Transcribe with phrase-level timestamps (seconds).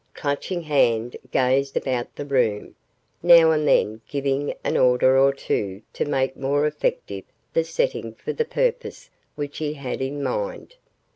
[0.15, 2.73] Clutching Hand gazed about the room,
[3.21, 8.33] now and then giving an order or two to make more effective the setting for
[8.33, 10.73] the purpose which he had in mind.